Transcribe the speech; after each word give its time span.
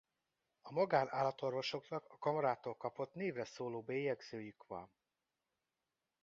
A 0.61 0.71
magán-állatorvosoknak 0.71 2.05
a 2.09 2.17
kamarától 2.17 2.75
kapott 2.77 3.13
névre 3.13 3.45
szóló 3.45 3.81
bélyegzőjük 3.81 4.63
van. 4.67 4.91